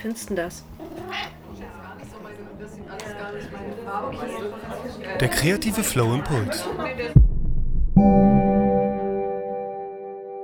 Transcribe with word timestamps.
findest 0.00 0.30
du 0.30 0.34
das? 0.34 0.64
Der 5.20 5.28
kreative 5.28 5.82
Flow 5.82 6.14
Impuls. 6.14 6.62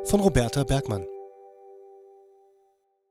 Von 0.05 0.21
Roberta 0.21 0.64
Bergmann. 0.64 1.07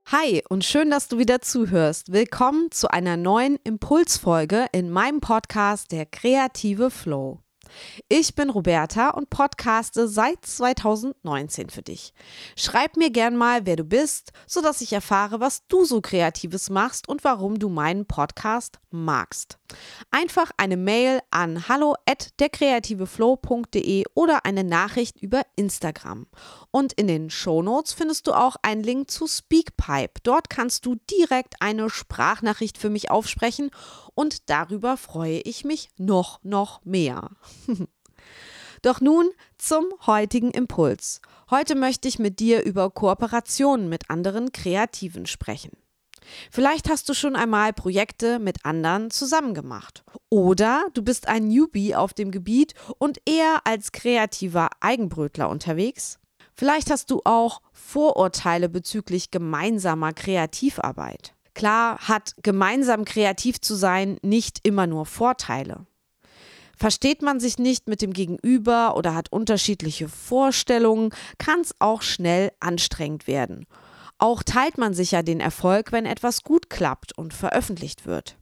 Hi 0.07 0.43
und 0.49 0.63
schön, 0.63 0.91
dass 0.91 1.07
du 1.07 1.17
wieder 1.17 1.41
zuhörst. 1.41 2.11
Willkommen 2.11 2.69
zu 2.69 2.89
einer 2.89 3.17
neuen 3.17 3.57
Impulsfolge 3.63 4.67
in 4.71 4.91
meinem 4.91 5.19
Podcast 5.19 5.91
Der 5.91 6.05
kreative 6.05 6.91
Flow. 6.91 7.39
Ich 8.09 8.35
bin 8.35 8.49
Roberta 8.49 9.09
und 9.09 9.29
podcaste 9.29 10.07
seit 10.07 10.45
2019 10.45 11.69
für 11.69 11.81
dich. 11.81 12.13
Schreib 12.55 12.97
mir 12.97 13.09
gern 13.09 13.35
mal, 13.35 13.65
wer 13.65 13.75
du 13.75 13.83
bist, 13.83 14.31
sodass 14.47 14.81
ich 14.81 14.93
erfahre, 14.93 15.39
was 15.39 15.67
du 15.67 15.85
so 15.85 16.01
Kreatives 16.01 16.69
machst 16.69 17.07
und 17.07 17.23
warum 17.23 17.59
du 17.59 17.69
meinen 17.69 18.05
Podcast 18.05 18.79
magst. 18.91 19.57
Einfach 20.11 20.51
eine 20.57 20.77
Mail 20.77 21.19
an 21.31 21.67
hallo 21.67 21.95
at 22.05 22.39
derkreativeflow.de 22.39 24.05
oder 24.13 24.45
eine 24.45 24.63
Nachricht 24.63 25.21
über 25.21 25.41
Instagram. 25.55 26.27
Und 26.71 26.93
in 26.93 27.07
den 27.07 27.29
Shownotes 27.29 27.93
findest 27.93 28.27
du 28.27 28.33
auch 28.33 28.55
einen 28.61 28.83
Link 28.83 29.09
zu 29.11 29.27
Speakpipe. 29.27 30.21
Dort 30.23 30.49
kannst 30.49 30.85
du 30.85 30.95
direkt 31.09 31.55
eine 31.59 31.89
Sprachnachricht 31.89 32.77
für 32.77 32.89
mich 32.89 33.11
aufsprechen 33.11 33.71
und 34.13 34.49
darüber 34.49 34.97
freue 34.97 35.39
ich 35.39 35.65
mich 35.65 35.89
noch, 35.97 36.43
noch 36.43 36.83
mehr. 36.85 37.31
Doch 38.81 39.01
nun 39.01 39.31
zum 39.57 39.85
heutigen 40.05 40.51
Impuls. 40.51 41.19
Heute 41.49 41.73
möchte 41.73 42.07
ich 42.07 42.19
mit 42.19 42.39
dir 42.39 42.63
über 42.63 42.91
Kooperationen 42.91 43.89
mit 43.89 44.11
anderen 44.11 44.51
Kreativen 44.51 45.25
sprechen. 45.25 45.71
Vielleicht 46.51 46.89
hast 46.89 47.09
du 47.09 47.13
schon 47.13 47.35
einmal 47.35 47.73
Projekte 47.73 48.39
mit 48.39 48.65
anderen 48.65 49.11
zusammen 49.11 49.53
gemacht. 49.53 50.03
Oder 50.29 50.85
du 50.93 51.01
bist 51.01 51.27
ein 51.27 51.47
Newbie 51.47 51.95
auf 51.95 52.13
dem 52.13 52.31
Gebiet 52.31 52.73
und 52.97 53.19
eher 53.25 53.61
als 53.65 53.91
kreativer 53.91 54.69
Eigenbrötler 54.79 55.49
unterwegs. 55.49 56.19
Vielleicht 56.53 56.89
hast 56.89 57.11
du 57.11 57.21
auch 57.25 57.61
Vorurteile 57.73 58.69
bezüglich 58.69 59.29
gemeinsamer 59.31 60.13
Kreativarbeit. 60.13 61.33
Klar 61.53 61.99
hat 61.99 62.33
gemeinsam 62.43 63.05
kreativ 63.05 63.61
zu 63.61 63.75
sein 63.75 64.17
nicht 64.21 64.59
immer 64.63 64.87
nur 64.87 65.05
Vorteile. 65.05 65.85
Versteht 66.77 67.21
man 67.21 67.39
sich 67.39 67.57
nicht 67.57 67.87
mit 67.87 68.01
dem 68.01 68.11
Gegenüber 68.11 68.97
oder 68.97 69.15
hat 69.15 69.31
unterschiedliche 69.31 70.09
Vorstellungen, 70.09 71.11
kann 71.37 71.61
es 71.61 71.73
auch 71.79 72.01
schnell 72.01 72.51
anstrengend 72.59 73.27
werden. 73.27 73.65
Auch 74.17 74.43
teilt 74.43 74.77
man 74.77 74.93
sich 74.93 75.11
ja 75.11 75.21
den 75.21 75.39
Erfolg, 75.39 75.91
wenn 75.91 76.05
etwas 76.05 76.43
gut 76.43 76.69
klappt 76.69 77.17
und 77.17 77.33
veröffentlicht 77.33 78.05
wird. 78.05 78.37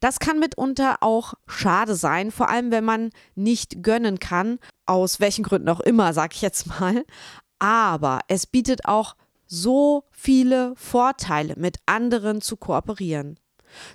Das 0.00 0.18
kann 0.18 0.38
mitunter 0.38 0.98
auch 1.00 1.34
schade 1.46 1.94
sein, 1.94 2.30
vor 2.30 2.48
allem 2.48 2.70
wenn 2.70 2.84
man 2.84 3.10
nicht 3.34 3.82
gönnen 3.82 4.18
kann, 4.18 4.58
aus 4.86 5.20
welchen 5.20 5.44
Gründen 5.44 5.68
auch 5.68 5.80
immer, 5.80 6.12
sag 6.14 6.34
ich 6.34 6.42
jetzt 6.42 6.66
mal. 6.66 7.04
Aber 7.58 8.20
es 8.28 8.46
bietet 8.46 8.86
auch 8.86 9.16
so 9.46 10.04
viele 10.10 10.74
Vorteile, 10.76 11.54
mit 11.56 11.76
anderen 11.86 12.40
zu 12.40 12.56
kooperieren. 12.56 13.38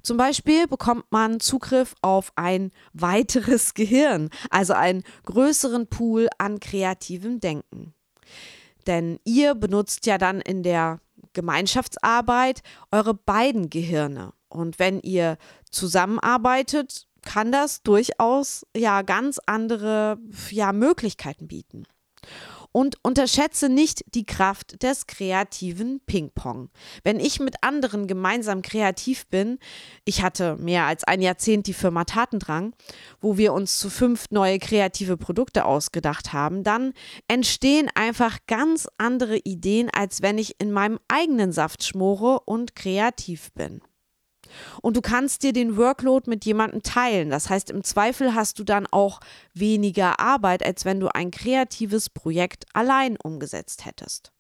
Zum 0.02 0.18
Beispiel 0.18 0.68
bekommt 0.68 1.06
man 1.12 1.40
Zugriff 1.40 1.94
auf 2.02 2.32
ein 2.36 2.72
weiteres 2.94 3.74
Gehirn, 3.76 4.30
also 4.50 4.74
einen 4.74 5.04
größeren 5.26 5.88
Pool 5.88 6.30
an 6.38 6.60
kreativem 6.60 7.40
Denken. 7.40 7.94
Denn 8.88 9.20
ihr 9.26 9.54
benutzt 9.54 10.06
ja 10.06 10.18
dann 10.18 10.42
in 10.42 10.64
der 10.64 11.00
Gemeinschaftsarbeit 11.34 12.62
eure 12.92 13.14
beiden 13.14 13.70
Gehirne. 13.70 14.34
Und 14.50 14.80
wenn 14.80 15.00
ihr 15.02 15.38
zusammenarbeitet, 15.70 17.08
kann 17.22 17.52
das 17.52 17.84
durchaus 17.84 18.66
ja 18.76 19.02
ganz 19.02 19.40
andere 19.46 20.18
ja, 20.50 20.72
Möglichkeiten 20.72 21.48
bieten. 21.48 21.84
Und 22.78 22.96
unterschätze 23.02 23.70
nicht 23.70 24.06
die 24.14 24.24
Kraft 24.24 24.84
des 24.84 25.08
kreativen 25.08 26.00
Ping-Pong. 26.06 26.70
Wenn 27.04 27.20
ich 27.20 27.40
mit 27.40 27.64
anderen 27.64 28.06
gemeinsam 28.06 28.62
kreativ 28.62 29.26
bin, 29.26 29.58
ich 30.06 30.22
hatte 30.22 30.58
mehr 30.58 30.84
als 30.84 31.04
ein 31.04 31.20
Jahrzehnt 31.24 31.66
die 31.66 31.74
Firma 31.74 32.04
Tatendrang, 32.04 32.76
wo 33.20 33.36
wir 33.36 33.54
uns 33.54 33.80
zu 33.80 33.90
fünf 33.90 34.30
neue 34.30 34.60
kreative 34.60 35.18
Produkte 35.18 35.66
ausgedacht 35.66 36.34
haben, 36.34 36.64
dann 36.64 36.94
entstehen 37.28 37.90
einfach 37.96 38.38
ganz 38.46 38.88
andere 39.00 39.38
Ideen, 39.38 39.90
als 39.92 40.22
wenn 40.22 40.38
ich 40.38 40.62
in 40.62 40.72
meinem 40.72 41.00
eigenen 41.08 41.52
Saft 41.52 41.84
schmore 41.84 42.42
und 42.42 42.76
kreativ 42.76 43.52
bin. 43.54 43.82
Und 44.82 44.98
du 44.98 45.02
kannst 45.02 45.44
dir 45.44 45.54
den 45.54 45.78
Workload 45.78 46.30
mit 46.30 46.46
jemandem 46.46 46.84
teilen. 46.84 47.30
Das 47.30 47.50
heißt, 47.50 47.70
im 47.70 47.84
Zweifel 47.84 48.36
hast 48.36 48.60
du 48.60 48.64
dann 48.64 48.88
auch 48.88 49.20
weniger 49.54 50.20
Arbeit, 50.20 50.64
als 50.64 50.86
wenn 50.86 51.00
du 51.00 51.08
ein 51.14 51.32
kreatives 51.32 52.10
Projekt 52.10 52.66
allein 52.74 53.18
umgesetzt 53.18 53.86
hättest. 53.86 54.32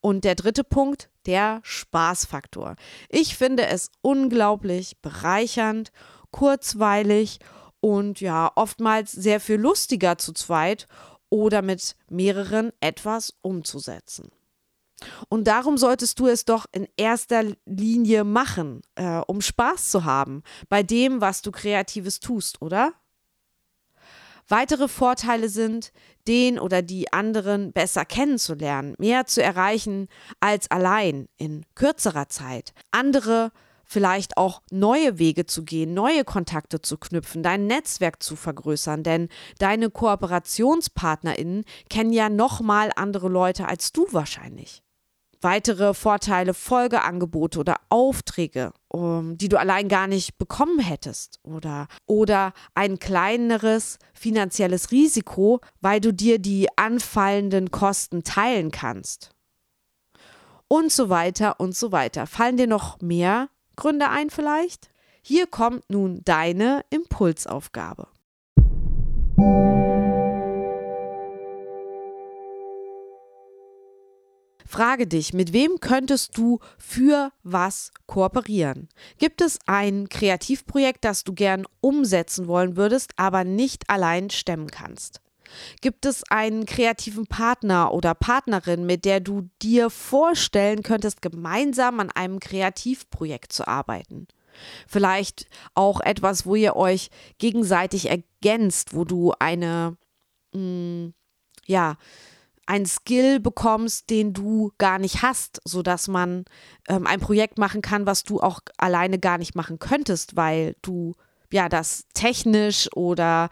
Und 0.00 0.24
der 0.24 0.34
dritte 0.34 0.64
Punkt, 0.64 1.08
der 1.26 1.60
Spaßfaktor. 1.62 2.76
Ich 3.08 3.36
finde 3.36 3.66
es 3.66 3.90
unglaublich 4.00 5.00
bereichernd, 5.00 5.92
kurzweilig 6.32 7.38
und 7.80 8.20
ja, 8.20 8.50
oftmals 8.54 9.12
sehr 9.12 9.38
viel 9.38 9.56
lustiger 9.56 10.18
zu 10.18 10.32
zweit 10.32 10.88
oder 11.30 11.62
mit 11.62 11.96
mehreren 12.08 12.72
etwas 12.80 13.34
umzusetzen. 13.42 14.30
Und 15.28 15.46
darum 15.46 15.78
solltest 15.78 16.18
du 16.18 16.26
es 16.26 16.44
doch 16.44 16.66
in 16.72 16.86
erster 16.96 17.44
Linie 17.64 18.24
machen, 18.24 18.82
äh, 18.94 19.20
um 19.26 19.40
Spaß 19.40 19.90
zu 19.90 20.04
haben 20.04 20.42
bei 20.68 20.82
dem, 20.82 21.20
was 21.20 21.42
du 21.42 21.50
Kreatives 21.50 22.20
tust, 22.20 22.60
oder? 22.62 22.92
Weitere 24.48 24.88
Vorteile 24.88 25.48
sind, 25.48 25.92
den 26.28 26.58
oder 26.58 26.82
die 26.82 27.12
anderen 27.12 27.72
besser 27.72 28.04
kennenzulernen, 28.04 28.94
mehr 28.98 29.26
zu 29.26 29.42
erreichen 29.42 30.08
als 30.40 30.70
allein 30.70 31.28
in 31.36 31.64
kürzerer 31.74 32.28
Zeit. 32.28 32.74
Andere 32.90 33.52
vielleicht 33.84 34.36
auch 34.36 34.62
neue 34.70 35.18
Wege 35.18 35.46
zu 35.46 35.64
gehen, 35.64 35.94
neue 35.94 36.24
Kontakte 36.24 36.80
zu 36.80 36.96
knüpfen, 36.96 37.42
dein 37.42 37.66
Netzwerk 37.66 38.22
zu 38.22 38.36
vergrößern, 38.36 39.02
denn 39.02 39.28
deine 39.58 39.90
Kooperationspartnerinnen 39.90 41.64
kennen 41.90 42.12
ja 42.12 42.28
noch 42.28 42.60
mal 42.60 42.90
andere 42.96 43.28
Leute 43.28 43.68
als 43.68 43.92
du 43.92 44.06
wahrscheinlich 44.10 44.82
weitere 45.42 45.94
Vorteile, 45.94 46.54
Folgeangebote 46.54 47.58
oder 47.58 47.76
Aufträge, 47.88 48.72
um, 48.88 49.36
die 49.36 49.48
du 49.48 49.58
allein 49.58 49.88
gar 49.88 50.06
nicht 50.06 50.38
bekommen 50.38 50.78
hättest 50.78 51.40
oder, 51.42 51.88
oder 52.06 52.52
ein 52.74 52.98
kleineres 52.98 53.98
finanzielles 54.14 54.90
Risiko, 54.90 55.60
weil 55.80 56.00
du 56.00 56.12
dir 56.12 56.38
die 56.38 56.68
anfallenden 56.76 57.70
Kosten 57.70 58.24
teilen 58.24 58.70
kannst. 58.70 59.30
Und 60.68 60.90
so 60.90 61.10
weiter 61.10 61.60
und 61.60 61.76
so 61.76 61.92
weiter. 61.92 62.26
Fallen 62.26 62.56
dir 62.56 62.66
noch 62.66 63.00
mehr 63.00 63.48
Gründe 63.76 64.08
ein 64.08 64.30
vielleicht? 64.30 64.90
Hier 65.22 65.46
kommt 65.46 65.88
nun 65.88 66.22
deine 66.24 66.84
Impulsaufgabe. 66.90 68.08
Frage 74.66 75.06
dich, 75.06 75.32
mit 75.32 75.52
wem 75.52 75.80
könntest 75.80 76.36
du 76.36 76.58
für 76.78 77.32
was 77.42 77.90
kooperieren? 78.06 78.88
Gibt 79.18 79.40
es 79.40 79.58
ein 79.66 80.08
Kreativprojekt, 80.08 81.04
das 81.04 81.24
du 81.24 81.32
gern 81.32 81.66
umsetzen 81.80 82.46
wollen 82.46 82.76
würdest, 82.76 83.12
aber 83.16 83.44
nicht 83.44 83.88
allein 83.88 84.30
stemmen 84.30 84.70
kannst? 84.70 85.20
Gibt 85.80 86.06
es 86.06 86.22
einen 86.30 86.66
kreativen 86.66 87.26
Partner 87.26 87.92
oder 87.92 88.14
Partnerin, 88.14 88.86
mit 88.86 89.04
der 89.04 89.20
du 89.20 89.50
dir 89.60 89.90
vorstellen 89.90 90.82
könntest, 90.82 91.22
gemeinsam 91.22 92.00
an 92.00 92.10
einem 92.10 92.40
Kreativprojekt 92.40 93.52
zu 93.52 93.66
arbeiten? 93.66 94.28
Vielleicht 94.86 95.46
auch 95.74 96.00
etwas, 96.00 96.46
wo 96.46 96.54
ihr 96.54 96.76
euch 96.76 97.10
gegenseitig 97.38 98.08
ergänzt, 98.08 98.94
wo 98.94 99.04
du 99.04 99.32
eine, 99.38 99.96
mh, 100.52 100.60
mm, 100.60 101.14
ja, 101.66 101.96
einen 102.66 102.86
Skill 102.86 103.40
bekommst, 103.40 104.10
den 104.10 104.32
du 104.32 104.72
gar 104.78 104.98
nicht 104.98 105.22
hast, 105.22 105.60
sodass 105.64 106.08
man 106.08 106.44
ähm, 106.88 107.06
ein 107.06 107.20
Projekt 107.20 107.58
machen 107.58 107.82
kann, 107.82 108.06
was 108.06 108.24
du 108.24 108.40
auch 108.40 108.60
alleine 108.76 109.18
gar 109.18 109.38
nicht 109.38 109.54
machen 109.54 109.78
könntest, 109.78 110.36
weil 110.36 110.76
du 110.82 111.14
ja 111.52 111.68
das 111.68 112.06
technisch 112.14 112.88
oder 112.94 113.50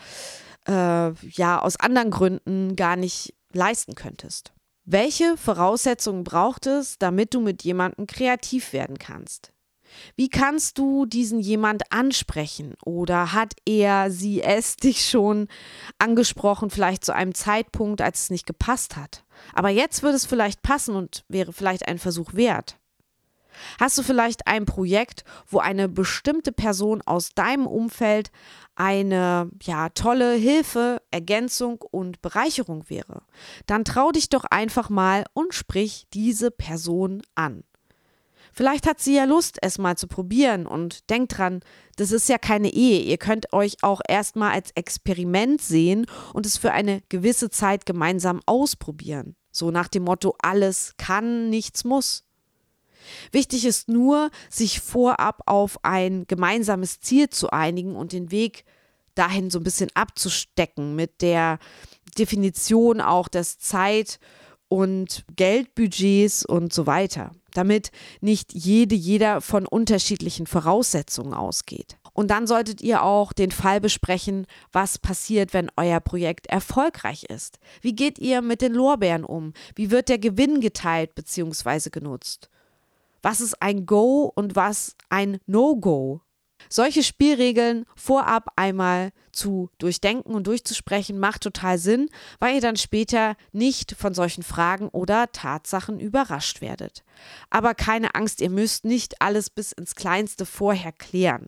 äh, 0.67 1.13
ja 1.13 1.61
aus 1.61 1.79
anderen 1.79 2.11
Gründen 2.11 2.77
gar 2.77 2.97
nicht 2.97 3.35
leisten 3.53 3.95
könntest. 3.95 4.53
Welche 4.85 5.37
Voraussetzungen 5.37 6.25
braucht 6.25 6.67
es, 6.67 6.99
damit 6.99 7.35
du 7.35 7.41
mit 7.41 7.63
jemandem 7.63 8.07
kreativ 8.07 8.73
werden 8.73 8.99
kannst? 8.99 9.53
Wie 10.17 10.29
kannst 10.29 10.79
du 10.79 11.07
diesen 11.07 11.41
jemand 11.41 11.93
ansprechen? 11.93 12.75
Oder 12.85 13.33
hat 13.33 13.55
er, 13.67 14.11
sie, 14.11 14.43
es 14.43 14.77
dich 14.83 15.09
schon 15.09 15.49
angesprochen, 15.99 16.71
vielleicht 16.71 17.05
zu 17.05 17.15
einem 17.15 17.35
Zeitpunkt, 17.35 18.01
als 18.01 18.25
es 18.25 18.31
nicht 18.31 18.47
gepasst 18.47 18.97
hat? 18.97 19.25
Aber 19.55 19.71
jetzt 19.71 20.03
würde 20.03 20.17
es 20.17 20.27
vielleicht 20.27 20.63
passen 20.63 20.95
und 20.95 21.25
wäre 21.29 21.53
vielleicht 21.53 21.89
ein 21.89 21.99
Versuch 21.99 22.35
wert. 22.35 22.77
Hast 23.79 23.99
du 23.99 24.03
vielleicht 24.03 24.47
ein 24.47 24.65
Projekt, 24.65 25.25
wo 25.47 25.59
eine 25.59 25.89
bestimmte 25.89 26.53
Person 26.53 27.03
aus 27.03 27.31
deinem 27.31 27.67
Umfeld 27.67 28.31
eine 28.75 29.51
ja, 29.63 29.89
tolle 29.91 30.35
Hilfe, 30.35 31.03
Ergänzung 31.11 31.83
und 31.91 32.23
Bereicherung 32.23 32.89
wäre? 32.89 33.23
Dann 33.67 33.85
trau 33.85 34.13
dich 34.13 34.29
doch 34.29 34.45
einfach 34.45 34.89
mal 34.89 35.25
und 35.33 35.55
sprich 35.55 36.07
diese 36.13 36.51
Person 36.51 37.23
an. 37.35 37.65
Vielleicht 38.53 38.87
hat 38.87 39.01
sie 39.01 39.17
ja 39.17 39.25
Lust, 39.25 39.59
es 39.63 39.79
mal 39.79 39.97
zu 39.97 40.07
probieren 40.07 40.67
und 40.67 41.09
denkt 41.11 41.39
dran, 41.39 41.61
das 41.97 42.13
ist 42.13 42.29
ja 42.29 42.39
keine 42.39 42.73
Ehe. 42.73 43.01
Ihr 43.03 43.19
könnt 43.19 43.53
euch 43.53 43.77
auch 43.83 44.01
erstmal 44.07 44.53
als 44.53 44.71
Experiment 44.73 45.61
sehen 45.61 46.07
und 46.35 46.47
es 46.47 46.59
für 46.59 46.73
eine 46.73 47.03
gewisse 47.09 47.51
Zeit 47.51 47.87
gemeinsam 47.87 48.41
ausprobieren. 48.47 49.37
So 49.53 49.71
nach 49.71 49.89
dem 49.89 50.05
Motto, 50.05 50.37
alles 50.41 50.95
kann, 50.97 51.51
nichts 51.51 51.85
muss. 51.85 52.25
Wichtig 53.33 53.65
ist 53.65 53.89
nur, 53.89 54.31
sich 54.49 54.81
vorab 54.81 55.43
auf 55.47 55.85
ein 55.85 56.27
gemeinsames 56.27 57.01
Ziel 57.01 57.31
zu 57.31 57.51
einigen 57.51 57.97
und 57.97 58.13
den 58.13 58.31
Weg 58.31 58.65
dahin 59.15 59.51
so 59.51 59.59
ein 59.59 59.65
bisschen 59.65 59.91
abzustecken 59.95 60.95
mit 60.95 61.23
der 61.23 61.59
Definition 62.19 63.01
auch 63.01 63.29
des 63.29 63.59
Zeit- 63.59 64.19
und 64.69 65.25
Geldbudgets 65.35 66.45
und 66.45 66.73
so 66.73 66.87
weiter, 66.87 67.33
damit 67.57 67.91
nicht 68.21 68.53
jede, 68.53 68.95
jeder 68.95 69.41
von 69.41 69.67
unterschiedlichen 69.67 70.47
Voraussetzungen 70.47 71.35
ausgeht. 71.35 71.97
Und 72.13 72.31
dann 72.31 72.47
solltet 72.47 72.81
ihr 72.81 73.03
auch 73.03 73.33
den 73.33 73.51
Fall 73.51 73.81
besprechen, 73.81 74.47
was 74.73 74.99
passiert, 74.99 75.55
wenn 75.55 75.71
euer 75.77 76.01
Projekt 76.01 76.47
erfolgreich 76.49 77.25
ist. 77.25 77.59
Wie 77.81 77.95
geht 77.95 78.19
ihr 78.19 78.43
mit 78.43 78.63
den 78.63 78.75
Lorbeeren 78.75 79.25
um? 79.25 79.53
Wie 79.75 79.91
wird 79.91 80.09
der 80.09 80.19
Gewinn 80.19 80.61
geteilt 80.61 81.15
bzw. 81.15 81.91
genutzt? 81.91 82.51
Was 83.23 83.41
ist 83.41 83.61
ein 83.63 83.87
Go 83.87 84.33
und 84.35 84.57
was 84.57 84.97
ein 85.09 85.39
No-Go? 85.47 86.21
Solche 86.69 87.03
Spielregeln 87.03 87.87
vorab 87.97 88.49
einmal 88.57 89.13
zu 89.33 89.71
durchdenken 89.79 90.35
und 90.35 90.47
durchzusprechen 90.47 91.19
macht 91.19 91.43
total 91.43 91.79
Sinn, 91.79 92.09
weil 92.39 92.57
ihr 92.57 92.61
dann 92.61 92.77
später 92.77 93.37
nicht 93.53 93.93
von 93.93 94.15
solchen 94.15 94.43
Fragen 94.43 94.89
oder 94.89 95.31
Tatsachen 95.33 96.01
überrascht 96.01 96.61
werdet. 96.61 97.05
Aber 97.49 97.75
keine 97.75 98.15
Angst, 98.15 98.41
ihr 98.41 98.51
müsst 98.51 98.85
nicht 98.85 99.21
alles 99.21 99.51
bis 99.51 99.73
ins 99.73 99.95
Kleinste 99.95 100.47
vorher 100.47 100.93
klären. 100.93 101.47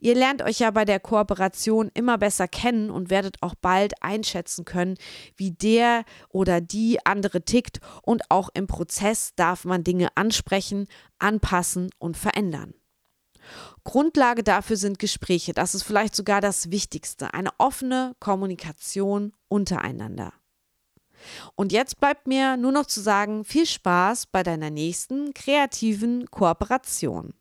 Ihr 0.00 0.14
lernt 0.14 0.42
euch 0.42 0.60
ja 0.60 0.70
bei 0.70 0.84
der 0.84 1.00
Kooperation 1.00 1.90
immer 1.94 2.18
besser 2.18 2.48
kennen 2.48 2.90
und 2.90 3.10
werdet 3.10 3.36
auch 3.42 3.54
bald 3.54 4.02
einschätzen 4.02 4.64
können, 4.64 4.96
wie 5.36 5.50
der 5.50 6.04
oder 6.30 6.60
die 6.60 7.04
andere 7.04 7.42
tickt 7.42 7.80
und 8.02 8.30
auch 8.30 8.48
im 8.54 8.66
Prozess 8.66 9.32
darf 9.36 9.64
man 9.64 9.84
Dinge 9.84 10.08
ansprechen, 10.16 10.86
anpassen 11.18 11.90
und 11.98 12.16
verändern. 12.16 12.74
Grundlage 13.84 14.42
dafür 14.42 14.76
sind 14.76 14.98
Gespräche. 14.98 15.52
Das 15.52 15.74
ist 15.74 15.82
vielleicht 15.82 16.14
sogar 16.14 16.40
das 16.40 16.70
Wichtigste. 16.70 17.32
Eine 17.34 17.50
offene 17.58 18.14
Kommunikation 18.20 19.32
untereinander. 19.48 20.32
Und 21.54 21.72
jetzt 21.72 21.98
bleibt 22.00 22.26
mir 22.26 22.56
nur 22.56 22.72
noch 22.72 22.86
zu 22.86 23.00
sagen, 23.00 23.44
viel 23.44 23.66
Spaß 23.66 24.26
bei 24.26 24.42
deiner 24.42 24.70
nächsten 24.70 25.34
kreativen 25.34 26.30
Kooperation. 26.30 27.34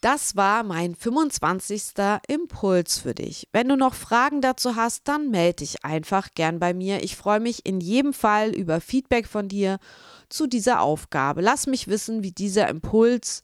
Das 0.00 0.34
war 0.34 0.62
mein 0.62 0.94
25. 0.94 1.92
Impuls 2.26 2.98
für 2.98 3.14
dich. 3.14 3.48
Wenn 3.52 3.68
du 3.68 3.76
noch 3.76 3.92
Fragen 3.92 4.40
dazu 4.40 4.74
hast, 4.74 5.06
dann 5.08 5.30
melde 5.30 5.56
dich 5.56 5.84
einfach 5.84 6.28
gern 6.34 6.58
bei 6.58 6.72
mir. 6.72 7.02
Ich 7.02 7.16
freue 7.16 7.40
mich 7.40 7.66
in 7.66 7.80
jedem 7.80 8.14
Fall 8.14 8.50
über 8.54 8.80
Feedback 8.80 9.26
von 9.26 9.48
dir 9.48 9.78
zu 10.30 10.46
dieser 10.46 10.80
Aufgabe. 10.80 11.42
Lass 11.42 11.66
mich 11.66 11.86
wissen, 11.86 12.22
wie 12.22 12.32
dieser 12.32 12.68
Impuls 12.68 13.42